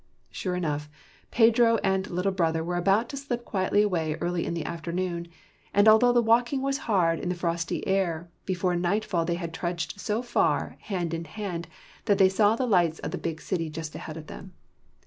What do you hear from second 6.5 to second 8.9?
was hard in the frosty air, before